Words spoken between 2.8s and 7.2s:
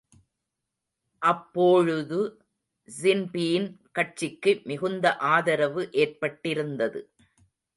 Sinn Féin கட்சிக்கு மிகுந்த ஆதரவு ஏற்பட்டிருந்தது.